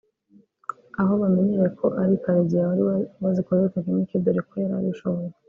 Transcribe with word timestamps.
aho 1.01 1.13
bamenyeye 1.21 1.67
ko 1.79 1.85
ari 2.01 2.13
Karegeya 2.23 2.69
wari 2.69 2.83
wazikozeho 3.21 3.73
technique 3.75 4.21
dore 4.23 4.41
ko 4.49 4.53
yarabishoboye 4.63 5.33